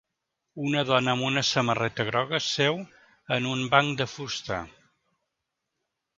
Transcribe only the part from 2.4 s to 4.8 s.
seu en un banc de fusta.